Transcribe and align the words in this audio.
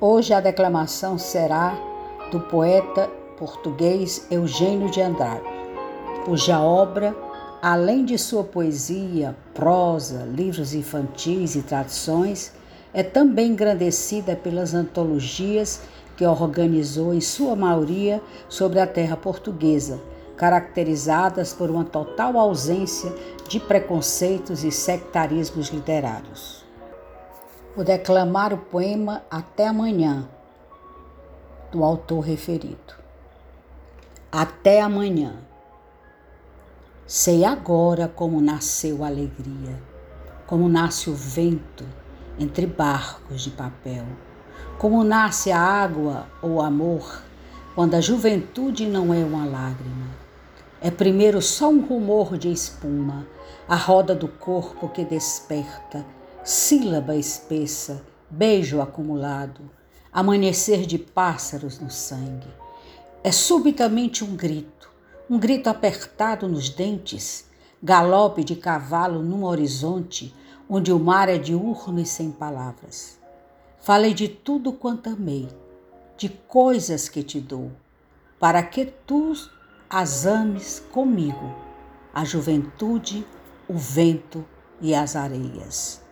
Hoje 0.00 0.32
a 0.32 0.40
declamação 0.40 1.18
será 1.18 1.76
do 2.30 2.38
poeta 2.38 3.10
português 3.36 4.28
Eugênio 4.30 4.88
de 4.88 5.00
Andrade, 5.00 5.42
cuja 6.24 6.60
obra, 6.60 7.16
além 7.60 8.04
de 8.04 8.16
sua 8.16 8.44
poesia, 8.44 9.34
prosa, 9.52 10.22
livros 10.24 10.72
infantis 10.72 11.56
e 11.56 11.62
tradições, 11.62 12.52
é 12.94 13.02
também 13.02 13.50
engrandecida 13.50 14.36
pelas 14.36 14.72
antologias 14.72 15.80
que 16.16 16.24
organizou 16.24 17.12
em 17.12 17.20
sua 17.20 17.56
maioria 17.56 18.22
sobre 18.48 18.78
a 18.78 18.86
terra 18.86 19.16
portuguesa, 19.16 20.00
caracterizadas 20.36 21.52
por 21.52 21.70
uma 21.70 21.84
total 21.84 22.38
ausência 22.38 23.12
de 23.48 23.58
preconceitos 23.58 24.62
e 24.62 24.70
sectarismos 24.70 25.70
literários. 25.70 26.67
Vou 27.74 27.84
declamar 27.84 28.52
o 28.52 28.58
poema 28.58 29.22
Até 29.30 29.66
Amanhã, 29.66 30.28
do 31.70 31.84
autor 31.84 32.20
referido. 32.20 32.94
Até 34.30 34.80
amanhã. 34.80 35.36
Sei 37.06 37.44
agora 37.44 38.08
como 38.08 38.40
nasceu 38.40 39.04
a 39.04 39.06
alegria, 39.06 39.80
como 40.46 40.68
nasce 40.68 41.08
o 41.08 41.14
vento 41.14 41.84
entre 42.38 42.66
barcos 42.66 43.42
de 43.42 43.50
papel, 43.50 44.04
como 44.78 45.02
nasce 45.04 45.50
a 45.50 45.60
água 45.60 46.26
ou 46.42 46.60
amor, 46.60 47.22
quando 47.74 47.94
a 47.94 48.00
juventude 48.00 48.86
não 48.86 49.14
é 49.14 49.24
uma 49.24 49.46
lágrima 49.46 50.28
é 50.80 50.92
primeiro 50.92 51.42
só 51.42 51.68
um 51.68 51.80
rumor 51.80 52.38
de 52.38 52.52
espuma, 52.52 53.26
a 53.68 53.74
roda 53.74 54.14
do 54.14 54.28
corpo 54.28 54.88
que 54.88 55.04
desperta, 55.04 56.06
sílaba 56.48 57.14
espessa, 57.14 58.02
beijo 58.30 58.80
acumulado, 58.80 59.70
amanhecer 60.10 60.86
de 60.86 60.98
pássaros 60.98 61.78
no 61.78 61.90
sangue. 61.90 62.48
É 63.22 63.30
subitamente 63.30 64.24
um 64.24 64.34
grito, 64.34 64.90
um 65.28 65.38
grito 65.38 65.68
apertado 65.68 66.48
nos 66.48 66.70
dentes, 66.70 67.44
galope 67.82 68.42
de 68.42 68.56
cavalo 68.56 69.22
num 69.22 69.44
horizonte 69.44 70.34
onde 70.70 70.90
o 70.90 70.98
mar 70.98 71.28
é 71.28 71.36
diurno 71.36 72.00
e 72.00 72.06
sem 72.06 72.30
palavras. 72.30 73.18
Falei 73.78 74.14
de 74.14 74.26
tudo 74.26 74.72
quanto 74.72 75.10
amei, 75.10 75.50
de 76.16 76.30
coisas 76.30 77.10
que 77.10 77.22
te 77.22 77.40
dou, 77.40 77.70
para 78.40 78.62
que 78.62 78.86
tu 78.86 79.34
as 79.90 80.24
ames 80.24 80.82
comigo, 80.92 81.54
a 82.14 82.24
juventude, 82.24 83.26
o 83.68 83.76
vento 83.76 84.42
e 84.80 84.94
as 84.94 85.14
areias. 85.14 86.07